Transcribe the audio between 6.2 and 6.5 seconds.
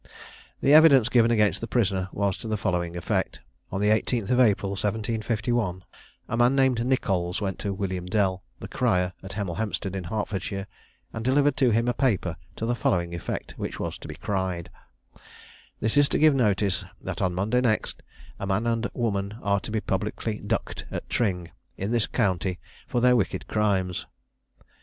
a